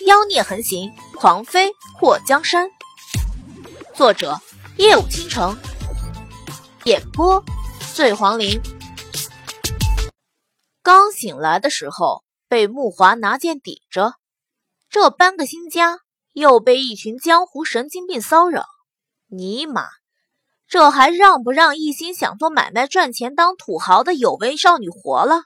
[0.00, 2.68] 妖孽横行，狂妃祸江山。
[3.94, 4.40] 作者：
[4.76, 5.56] 夜舞倾城，
[6.84, 7.42] 演播：
[7.94, 8.60] 醉黄林。
[10.82, 14.14] 刚醒来的时候，被木华拿剑抵着，
[14.90, 16.00] 这搬个新家，
[16.32, 18.66] 又被一群江湖神经病骚扰，
[19.28, 19.86] 尼玛，
[20.66, 25.44] 这还让不让一心想做买卖赚钱当土豪的有为少女活了？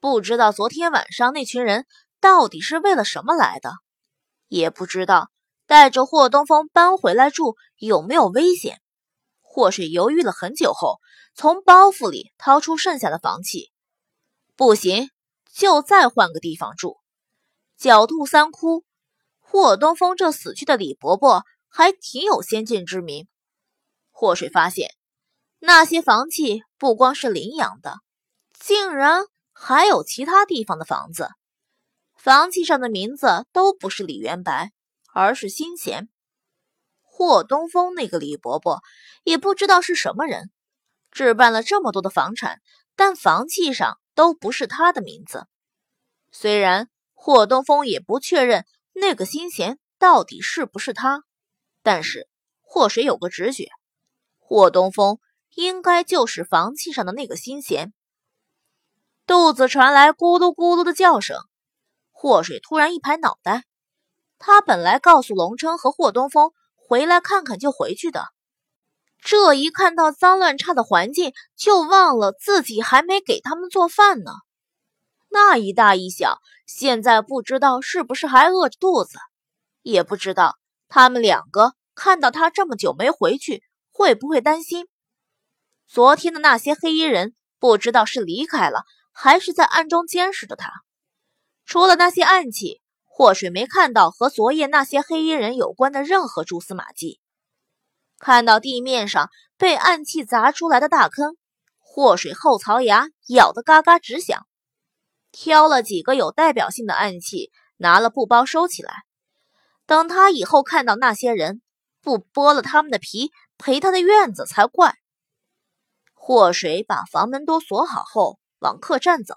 [0.00, 1.86] 不知道昨天晚上那群人。
[2.20, 3.72] 到底是为了什么来的？
[4.48, 5.30] 也不知道
[5.66, 8.80] 带着霍东风搬回来住有没有危险。
[9.40, 10.98] 霍水犹豫了很久后，
[11.34, 13.70] 从包袱里掏出剩下的房契。
[14.56, 15.10] 不行，
[15.52, 16.98] 就再换个地方住。
[17.78, 18.84] 狡兔三窟，
[19.38, 23.28] 霍东风这死去的李伯伯还挺有先见之明。
[24.10, 24.90] 霍水发现，
[25.58, 27.98] 那些房契不光是林阳的，
[28.58, 31.28] 竟然还有其他地方的房子。
[32.18, 34.72] 房契上的名字都不是李元白，
[35.14, 36.08] 而是新贤。
[37.04, 38.82] 霍东风那个李伯伯
[39.22, 40.50] 也不知道是什么人，
[41.12, 42.60] 置办了这么多的房产，
[42.96, 45.46] 但房契上都不是他的名字。
[46.32, 51.22] 虽然霍东风也不确认那个新贤到底是不是他，
[51.82, 52.28] 但是
[52.60, 53.68] 霍水有个直觉，
[54.38, 55.18] 霍东风
[55.54, 57.92] 应该就是房契上的那个新贤。
[59.24, 61.47] 肚子传来咕噜咕噜的叫声。
[62.20, 63.62] 霍水突然一拍脑袋，
[64.40, 68.24] 他本来告诉龙琛和霍东风回来看看就回去的，
[69.22, 74.32] 这一看到脏乱差的环境，就忘了自己还没给他们做饭呢。
[75.28, 79.16] 那一大一小，现在不知道是不是还饿着肚子，
[79.82, 80.56] 也不知道
[80.88, 84.88] 他们两个看到他这么久没回去，会不会担心
[85.86, 90.72] 昨天的那些黑衣人，不知道是离开了，还是在暗中监视着他。
[91.68, 97.20] 除了那些暗器，霍水没看到和昨夜那些黑衣人有关的任何蛛丝马迹。
[98.18, 101.36] 看到地面上被暗器砸出来的大坑，
[101.76, 104.46] 霍水后槽牙咬得嘎嘎直响。
[105.30, 109.04] 挑了几个有代表性的暗器，拿了布包收起来。
[109.84, 111.60] 等他以后看到那些人，
[112.00, 114.94] 不剥了他们的皮赔他的院子才怪。
[116.14, 119.34] 霍水把房门都锁好后，往客栈走。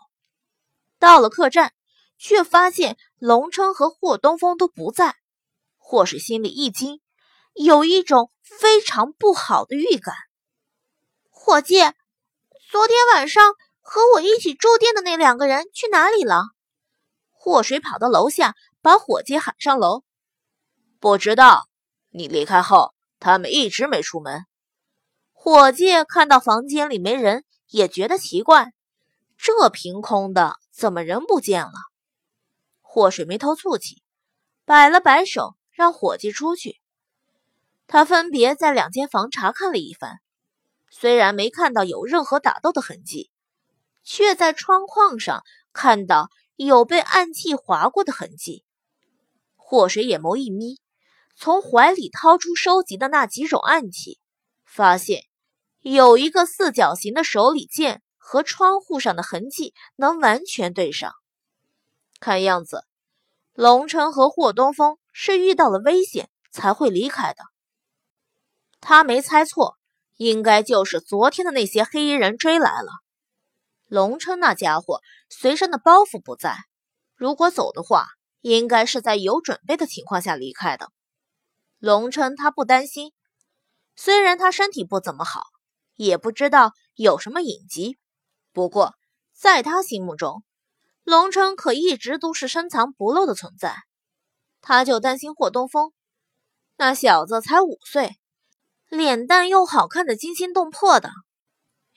[0.97, 1.73] 到了客栈。
[2.21, 5.15] 却发现龙琛和霍东风都不在，
[5.79, 7.01] 霍水心里一惊，
[7.55, 10.13] 有一种非常不好的预感。
[11.31, 11.79] 伙计，
[12.69, 16.43] 昨天晚上和我一起住店的那两个人去哪里了？
[17.31, 20.03] 霍水跑到楼下，把伙计喊上楼。
[20.99, 21.65] 不知道，
[22.11, 24.45] 你离开后，他们一直没出门。
[25.31, 28.73] 伙计看到房间里没人，也觉得奇怪，
[29.39, 31.90] 这凭空的，怎么人不见了？
[32.93, 34.03] 霍水眉头蹙起，
[34.65, 36.81] 摆了摆手，让伙计出去。
[37.87, 40.19] 他分别在两间房查看了一番，
[40.89, 43.31] 虽然没看到有任何打斗的痕迹，
[44.03, 45.41] 却在窗框上
[45.71, 48.65] 看到有被暗器划过的痕迹。
[49.55, 50.81] 霍水眼眸一眯，
[51.37, 54.19] 从怀里掏出收集的那几种暗器，
[54.65, 55.23] 发现
[55.79, 61.13] 有一个四角形的手里剑和窗户上的痕迹能完全对上。
[62.21, 62.85] 看样子，
[63.51, 67.43] 龙琛和霍东风是遇到了危险才会离开的。
[68.79, 69.77] 他没猜错，
[70.17, 72.91] 应该就是昨天的那些黑衣人追来了。
[73.87, 76.55] 龙琛那家伙随身的包袱不在，
[77.15, 78.05] 如果走的话，
[78.41, 80.91] 应该是在有准备的情况下离开的。
[81.79, 83.13] 龙琛他不担心，
[83.95, 85.41] 虽然他身体不怎么好，
[85.95, 87.97] 也不知道有什么隐疾，
[88.53, 88.93] 不过
[89.33, 90.43] 在他心目中。
[91.03, 93.75] 龙琛可一直都是深藏不露的存在，
[94.61, 95.91] 他就担心霍东风
[96.77, 98.17] 那小子才五岁，
[98.87, 101.11] 脸蛋又好看的惊心动魄的，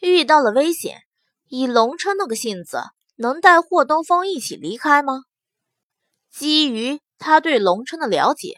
[0.00, 1.02] 遇到了危险，
[1.48, 2.82] 以龙琛那个性子，
[3.16, 5.24] 能带霍东风一起离开吗？
[6.30, 8.56] 基于他对龙琛的了解，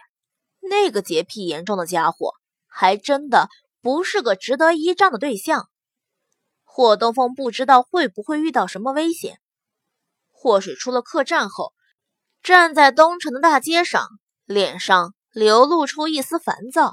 [0.61, 2.35] 那个洁癖严重的家伙，
[2.67, 3.49] 还真的
[3.83, 5.69] 不是个值得依仗的对象。
[6.65, 9.41] 霍东风不知道会不会遇到什么危险。
[10.47, 11.73] 祸水出了客栈后，
[12.41, 14.07] 站在东城的大街上，
[14.45, 16.93] 脸上流露出一丝烦躁。